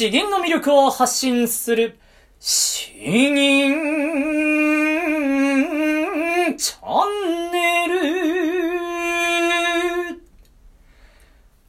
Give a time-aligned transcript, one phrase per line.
[0.00, 1.98] 詩吟の魅力を発信する、
[2.38, 3.76] 詩吟
[6.56, 8.00] チャンネル。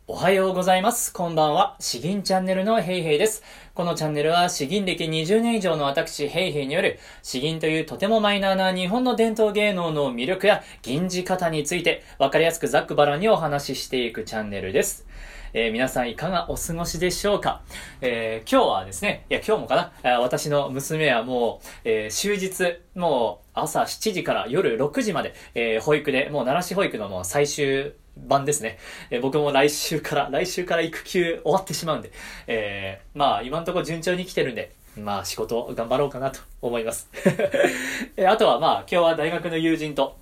[0.07, 1.11] おはようございます。
[1.11, 1.75] こんばんは。
[1.81, 3.43] 詩吟チャンネルのヘイヘイです。
[3.73, 15.05] このチャンネルは詩吟歴20年以上の私ヘイヘイによる詩吟というとてもマイナーな日本の伝統芸能の魅力や吟じ方についてわかりやすくざっくばらんにお話ししていくチャンネルです。
[15.53, 17.61] えー皆さんいかがお過ごしでしょうか、
[17.99, 28.77] えー今日はですね、いや今日もかな、私の娘はもう、えー終日、もう朝7時から夜6時まで、えー保育で、もう奈良市保育のもう最終版ですね。
[29.09, 32.11] えー僕も来週から、来週から育休終わってしまうんで、
[32.47, 37.09] えーまあ今のところ順調に来てるんで、まあ仕事頑張ろうかなと思います。
[38.15, 40.17] えーあとはまあ今日は大学の友人と、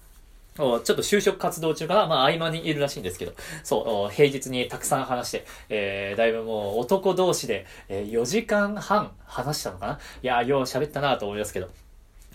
[0.60, 2.08] ちょっと就職活動中かな？
[2.08, 10.00] まあ合間にいるらしいんですけど、そう、平日にたくさん話して、えー、だいぶもう男同士で、えー4時間半話したのかな？
[10.22, 11.70] いやー、よう喋ったなと思いますけど、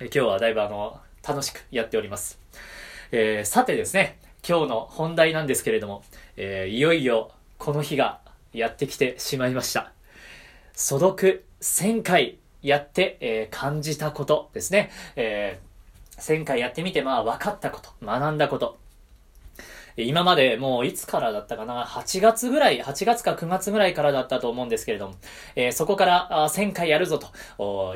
[0.00, 2.38] えー今日はだいぶあの、楽しくやっております。
[3.12, 6.02] えーさてですね、今日の本題なんですけれども、
[6.36, 8.20] えーいよいよこの日が
[8.52, 9.92] やってきてしまいました。
[10.72, 14.90] 素読1000回やって、えー感じたことですね。
[15.16, 15.73] えー
[16.18, 18.78] 1000回やってみて、まあ分かったこと、学んだこと。
[19.96, 25.14] 今までもういつからだったかな ?8 月ぐらい、8月か9月ぐらいからだったと思うんですけれども、
[25.54, 27.94] えーそこから1000回やるぞと、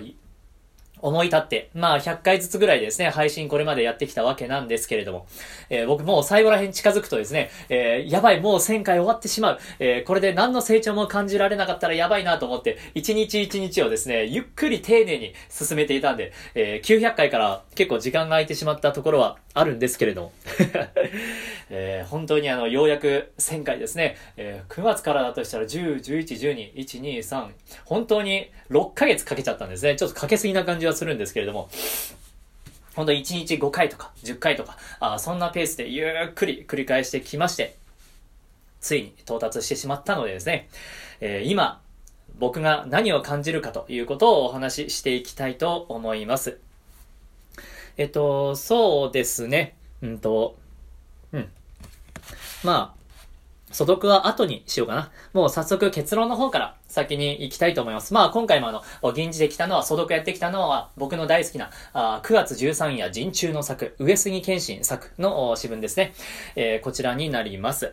[1.00, 5.26] 思い立って、まあ100回ずつぐらいですね、配信これまでやってきたわけなんですけれども、
[5.70, 9.58] えー僕もう最後ら辺近づくとですね、えーやばい、もう1000回終わってしまう。
[9.78, 20.32] えーこれで何の成長も感じられなかったらやばいなと思って、一日一日をですね、ゆっくり丁寧に進めていたんで、えー900回から結構時間が空いてしまったところはあるんですけれども、
[21.70, 26.24] え本当にあの、ようやく1000回ですね、えー9月からだとしたら10、11、
[26.54, 27.48] 12、1、2、3、
[27.84, 29.96] 本当に6ヶ月かけちゃったんですね。
[29.96, 31.68] ちょっとかけすぎな感じはするんですけれども、
[32.94, 37.76] 本当に1日5回とか10回とか、あそんなペースでゆっくり繰り返してきまして、
[38.80, 40.68] ついに到達してしまったのでですね、
[41.20, 41.80] えー今、
[42.38, 46.58] 僕が何を感じるかということをお話ししていきたいと思います。
[47.96, 49.76] えっと、そうですね。
[50.02, 50.56] うんと、
[51.32, 51.48] うん。
[52.62, 52.97] まあ、
[53.70, 55.10] 素読は後にしようかな。
[55.34, 58.14] もう早速結論の方から先に行きたいと思います。
[58.14, 66.14] まあ今回もあの、銀次できたのは、素読やってきたのは、僕の大好きな、あ9月13夜陣中の作、上杉謙信作の詩文ですね。
[66.56, 67.92] えーこちらになります。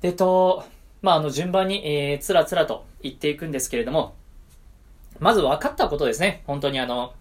[0.00, 0.64] でと、
[1.00, 4.14] まああの順番に、えー、つらつらと言っていくんですけれども、
[5.20, 6.42] まず分かったことですね。
[6.46, 7.14] 本当にあの、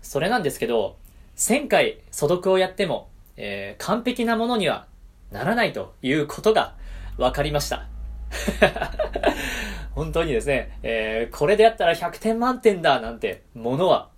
[0.00, 0.96] それなんですけど、
[1.36, 4.86] 1000回素読をやっても、えー完璧なものには
[5.30, 6.74] ならないということが
[7.16, 7.86] 分かりました。
[9.94, 14.10] 本当にですね、えーこれでやったら100点満点だなんてものは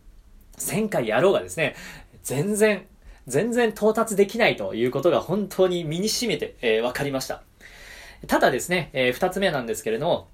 [0.59, 1.75] 1000回やろうがですね、
[2.23, 2.87] 全然、
[3.27, 7.43] 全然到達できないということが本当に身に染めて、えー分かりました。
[8.27, 10.29] ただですね、えー二つ目なんですけれども、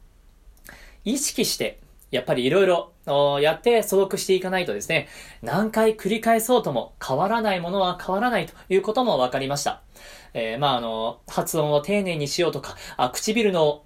[1.04, 1.78] 意識して、
[2.10, 2.92] やっぱりいろいろ
[3.40, 5.08] やって素読していかないとですね、
[5.42, 9.82] 何回繰り返そうとも変わらないものは変わらないということも分かりました。
[10.34, 13.84] えーまあ、あの、発音を丁寧にしようとか、あ唇の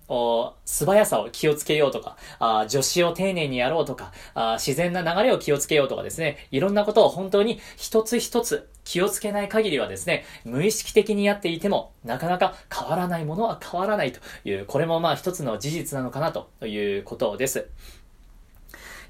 [0.65, 17.69] 素早さを気をつけようとか、あ助詞を丁寧にやろうとかあ、自然な流れを気をつけようとかですね、いろんなことを本当に一つ一つ気をつけない限りはですね、無意識的にやっていても、なかなか変わらないものは変わらないという、これもまあ一つの事実なのかなということです。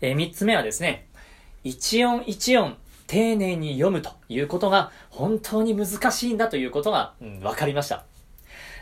[0.01, 1.07] えー三つ目はですね、
[1.65, 8.05] 一音一音丁寧に読むということが本当に難しいんだということが、うん、分かりました。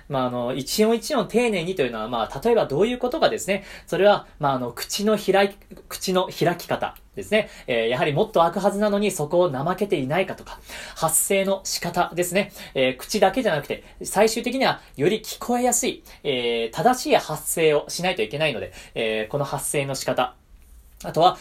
[0.08, 3.64] まあ、あの、一音一音丁寧にというのは、まあ、例えばどういうことかですね。
[3.86, 5.56] それは、まあ、あの、口の開き、
[5.88, 7.50] 口の開き方ですね。
[7.66, 10.60] えーやはりもっと開くはずなのにそこを怠けていないかとか、
[10.94, 12.52] 発声の仕方ですね。
[12.74, 20.36] えー口だけじゃなくて、最終的にはより聞こえやすい、えー正しい発声をしないといけないので、えこの発声の仕方、
[21.04, 21.38] あとは、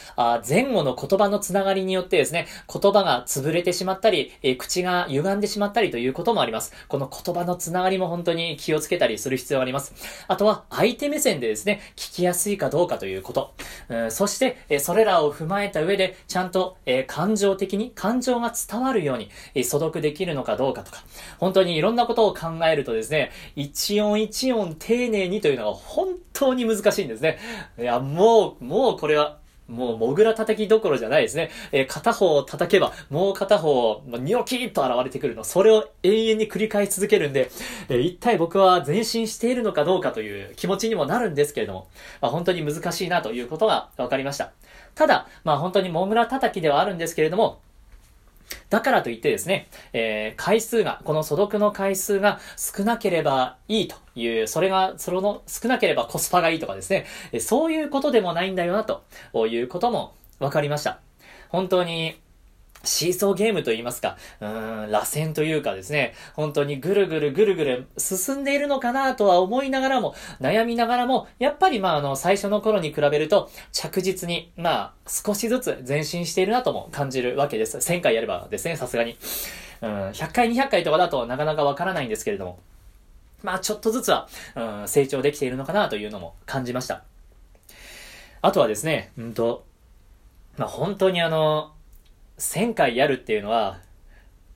[0.48, 6.74] 前後の言葉のつながりによってですね、言葉が潰れてしまったり、口が歪んでしまったりということもあります。
[6.88, 9.95] この言葉のつながりも本当に気をつけたりする必要があります。
[10.27, 13.54] あとは、相手目線でですね、聞きやすいかどうかということ。
[14.09, 16.77] そして、それらを踏まえた上で、ちゃんと、
[17.07, 21.04] 感情的に、感情が伝わるように、え素読できるのかどうかとか、
[21.39, 27.39] 本当にいろんなことを考えるとですね、一音一音丁寧にというのが本当に難しいんですね。
[27.80, 31.50] いや、もう、もうこれは、もう、もぐら叩きどころじゃないですね。
[31.72, 35.44] えー、片方を叩けば、もう片方、ニョキーッと現れてくるの。
[35.44, 37.52] それを永遠に繰り返し続けるんで、
[37.90, 41.88] えー、一体僕は前進しているのかどうかという気持ちにもなるんですけれども、
[42.22, 44.52] まあ、本当に難しいなということが分かりました。
[44.96, 47.60] ただ、まあ本当にもぐら叩きではあるんですけれども、
[48.69, 57.05] だからといってですね、えー、回数が、この素読の回数が少なければいいという、それが、その少なければコスパがいいとかですね、
[57.39, 59.03] そういうことでもないんだよな、と
[59.47, 60.99] いうことも分かりました。
[61.49, 62.19] 本当に、
[62.88, 77.78] シーソーゲームと言いますか、うーん、螺旋というかですね、本当にぐるぐるぐるぐる進んでいるのかなとは思いながらも、悩みながらも、やっぱりまああの、最初の頃に比べると、着実に、まあ、少しずつ前進しているなとも感じるわけです。
[77.78, 79.18] 1000回やればですね、さすがに。
[79.81, 82.60] うん、100回、200回とかだとなかなかわからないんですけれども、
[83.44, 87.04] まあちょっとずつは、うん、成長できているのかなというのも感じました。
[88.42, 89.66] あとはですね、うんと、
[90.57, 91.74] まあ本当にあの、
[92.38, 93.80] 1000回やるっていうのは、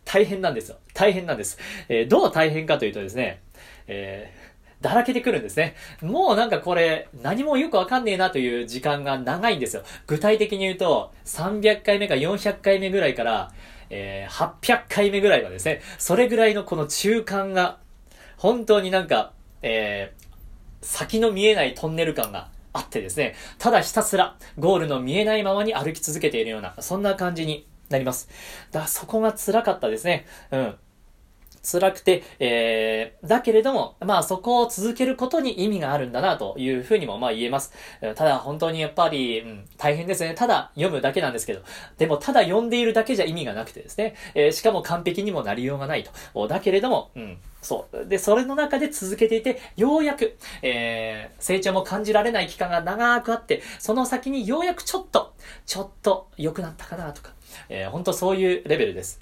[0.05, 0.77] 大変なんですよ。
[0.93, 1.57] 大変なんです。
[1.87, 3.41] えー、どう大変かというとですね、
[3.87, 5.75] えー、だらけてくるんですね。
[6.01, 9.83] もうなんかこれ、何もよくわかんねえなという時間が長いんですよ。
[10.07, 13.51] 具体的に言うと、300回目か400回目ぐらいから、
[13.89, 17.77] えー、800回目ぐらいはですね、それぐらいのこの中間が、
[18.37, 20.25] 本当になんか、えー、
[20.81, 28.29] 先の見えないトンネル感があってですね、ただひたすらゴールの見えないままに歩き続けているような、そんな感じになります。
[28.71, 30.25] だそこが辛かったですね。
[30.51, 30.75] うん。
[31.63, 37.73] 辛くて、えー、だけれども、まあそこを続けることに意味があるんだなというふうにもまあ言えます。
[38.15, 40.33] ただ本当にやっぱり、うん、大変ですね。
[40.33, 41.61] ただ読むだけなんですけど、
[41.97, 46.03] でもただ読んでいるだけじゃ意味がなくてですね、えー、しかも完璧にもなりようがない
[46.33, 46.47] と。
[46.47, 48.05] だけれども、うん、そう。
[48.07, 55.33] で、それの中で続けていて、ようやく、えー、成長も感じられない期間が長くあって、その先にようやくちょっと、
[55.65, 57.33] ちょっと良くなったかなとか、
[57.69, 59.19] えー、本当そういうレベルです。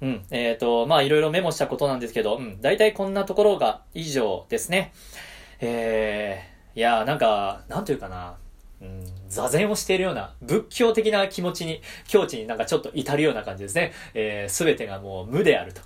[0.00, 0.24] うん。
[0.30, 2.60] えっ、ー、と、まあ、いろいろメモしたことなんですけど、うん。
[2.60, 4.92] 大体こんなところが以上ですね。
[5.60, 8.36] えー、いやーなんか、なんというかな。
[9.34, 13.92] 座禅をしているような仏教的な気持ちに、境地になんかちょっと至るような感じですね。
[14.14, 15.80] えす、べてがもう無であると。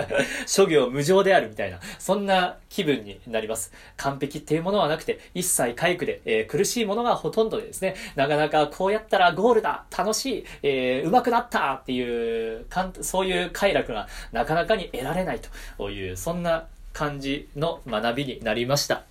[0.46, 3.72] 諸行無常であるみたいな、そんな気分になります。
[3.98, 15.40] 完璧っていうものはなくて、一切回復で、えー、苦しいものがほとんどでですね、なかなかこうやったらゴールだ楽しい、えー、上手くなったっていう、かんそういう快楽がなかなかに得られない
[15.76, 19.02] という、そんな感じの学びになりました。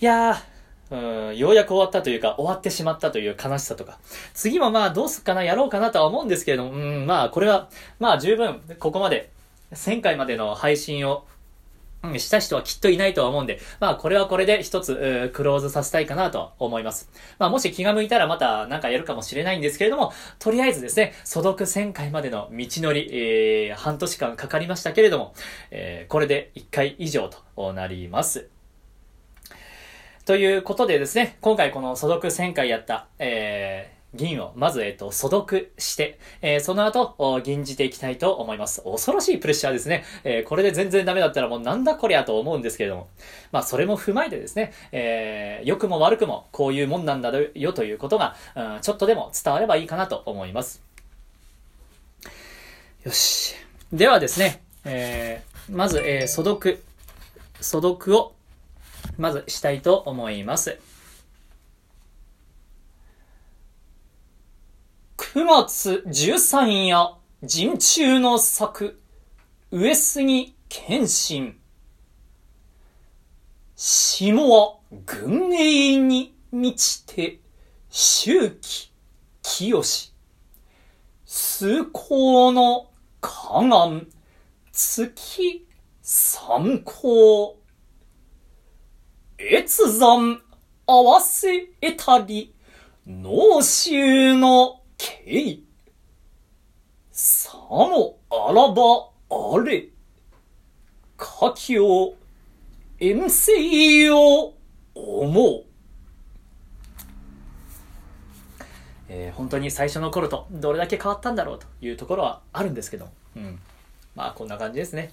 [0.00, 0.59] いやー、
[0.90, 3.98] うん、ようやく終わったというか、終わってしまったという悲しさとか。
[4.34, 7.68] 次もまあどうすっかな、やろうかなとは思うんですけれども、うん、まあこれは、
[8.00, 9.30] まあ十分、ここまで、
[9.72, 11.24] 1000回までの配信を、
[12.02, 17.08] うん、した人はきっといないとは思うんで、まあこれはこれで一つ、クローズさせたいかなと思います。
[17.38, 25.34] まあもし気が向いたらまたなんかやるかもしれないんですけれども、とりあえずですね、素読1000回までの道のり、えー、半年間かかりましたけれども、
[25.70, 28.48] えー、これで1回以上となります。
[30.30, 38.80] ということでですね、今回この素読1000回やった、えー、銀をまず、えっ、と、素読して、えー、その後、銀じていきたいと思います。
[38.84, 40.04] 恐ろしいプレッシャーですね。
[40.22, 43.08] えー、これで全然ダメだったらもうなんだこりゃと思うんですけれども。
[43.50, 50.80] まあ、それも踏まえてですね、えー、良くも悪くもこういうもんなんだよということが、うん、ちょっとでも伝わればいいかなと思います。
[53.02, 53.56] よし。
[53.92, 56.80] ではですね、えー、まず、えー、素読。
[57.60, 58.32] 素読を
[59.18, 60.78] まずしたいと思います。
[65.18, 67.14] 9月13夜、
[67.44, 69.00] 陣中の作、
[69.70, 71.60] 上杉謙信。
[73.76, 77.38] 下は軍営に満ちて、
[77.90, 78.92] 周期、
[79.42, 80.12] 清し。
[81.24, 82.90] 崇高の
[83.20, 83.62] 河
[83.92, 84.08] 岸、
[84.72, 85.66] 月、
[86.02, 87.59] 参考。
[89.40, 90.42] 越山
[90.86, 92.52] 合わせ得たり、
[93.06, 95.60] 脳臭の刑。
[97.10, 99.88] さもあらばあれ。
[101.16, 101.76] 下記
[102.98, 104.54] 遠征を
[104.94, 105.64] 思う。
[109.08, 113.58] えー、本当に最初の頃とどれだけ変わったんだろうというところはあるんですけど、うん。
[114.14, 115.12] まあこんな感じですね。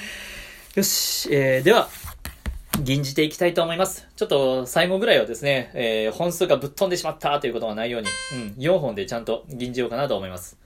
[0.74, 1.88] よし、えー、では、
[2.82, 4.08] 吟じていきたいと思います。
[4.16, 10.58] ちょっと最後ぐらいはですね、えー、本数がぶっ飛んでしまったということがないように、うん、4本でちゃんと吟じようかなと思います。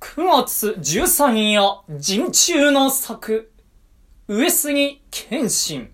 [0.00, 3.52] 9月13夜、人中の作、
[4.28, 5.90] 上杉謙信。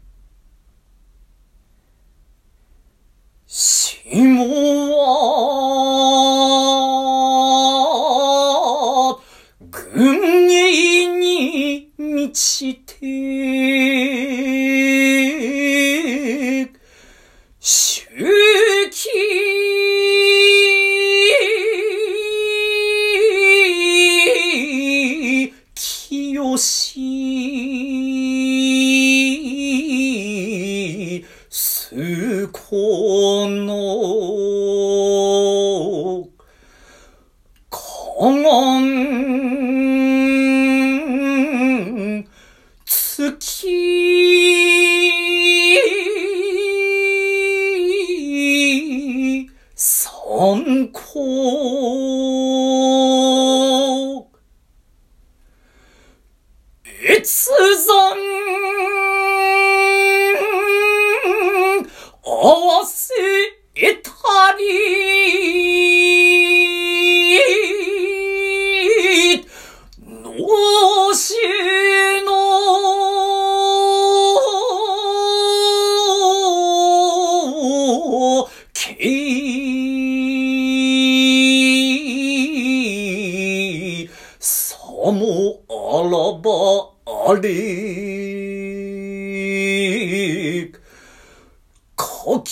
[4.13, 4.23] 下は、
[9.71, 12.97] 軍営に満ちて、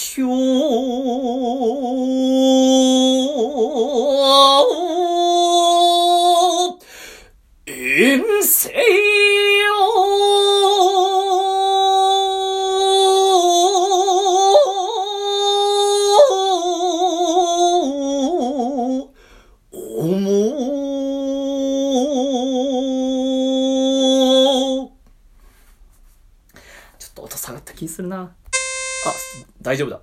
[0.00, 0.25] 佳境
[7.66, 8.71] 遠征
[26.99, 28.35] ちょっと音下がった気するな。
[29.07, 29.14] あ、
[29.62, 29.97] 大丈夫だ。
[29.97, 30.00] あ、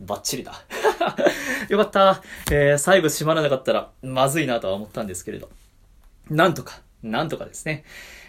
[0.00, 0.64] バッチリだ。
[1.68, 2.22] よかった。
[2.50, 5.48] えー、最後閉まらなかったら、まずいなとは思ったんですけれど。
[6.30, 7.84] なんとか、なんとかですね。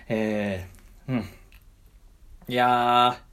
[0.08, 1.30] えー、うん。
[2.48, 3.26] いやー、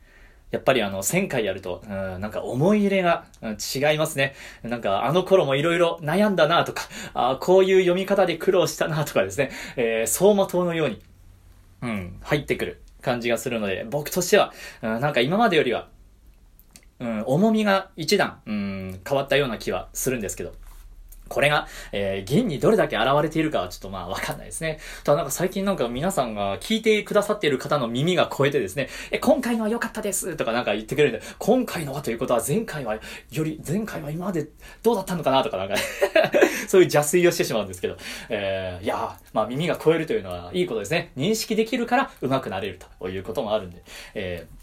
[0.53, 4.35] やっぱりあの、1000回やると、うん、なんか思い入れが、うん違いますね。
[4.63, 6.83] なんかあの頃もいろいろ悩んだなとか、
[7.15, 11.03] あこういう読み方で苦労したなとかですね、えー、走馬灯のように、
[11.83, 15.89] うん、入ってくる感じがするので、僕としては、うん、なんか今までよりは、
[17.01, 20.55] うん、重みが一段、うん、変わったような気はするんですけど、
[21.33, 24.79] これが、えー、現にどれだけ現れているかはちょっとまあわかんないですね。
[25.03, 34.47] ただなんか最近なんか皆さんが聞いてくださっている方の耳が超えてですね、え、今回のは良かったですとかなんか言ってくれるんで、今回のはということは前回はより、前回は今まで
[34.83, 35.77] どうだったのかなとかなんか
[36.69, 37.97] そういう邪推をしてしまうんですけど、
[38.29, 41.12] えー、いやー、まあ耳が超えるというのはいいことですね。
[41.17, 43.83] 認識できるから上手くなれるということもあるんで、
[44.15, 44.62] えー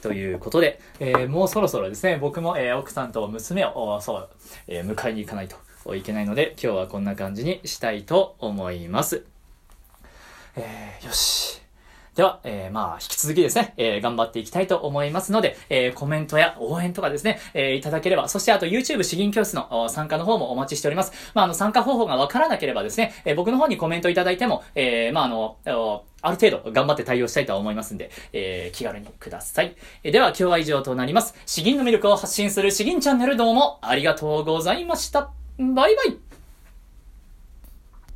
[0.00, 4.28] ということで、えーもうそろそろですね、僕も、えー奥さんと娘を、そう、
[4.68, 5.56] えー迎えに行かないと
[5.94, 9.24] いけないので、今日はこんな感じにしたいと思います。
[10.56, 11.60] えーよし。
[12.18, 21.12] では、えーまあ、引き続きですね、えー頑張っていきたいと思いますので、えーコメントや応援とかですね、えいただければ、そしてあと YouTube 詩吟教室の参加の方もお待ちしております。
[21.34, 25.58] まあ、あの、参加方法がわからなければですね、え僕の方にコメントいただいても、えまあ、あの、
[26.20, 29.76] ある程度頑張って対応したいとは思いますんで、え気軽にください。
[30.02, 31.36] えでは、今日は以上となります。
[31.46, 35.30] 詩吟の魅力を発信する詩吟チャンネルどうもありがとうございました。
[35.58, 36.27] バイバイ。